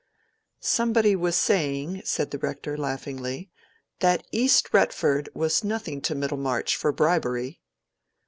"Somebody 0.63 1.15
was 1.15 1.35
saying," 1.35 2.01
said 2.05 2.31
the 2.31 2.39
Rector, 2.39 2.75
laughingly, 2.75 3.51
"that 3.99 4.25
East 4.31 4.73
Retford 4.73 5.29
was 5.35 5.63
nothing 5.63 6.01
to 6.01 6.15
Middlemarch, 6.15 6.75
for 6.75 6.91
bribery." 6.91 7.61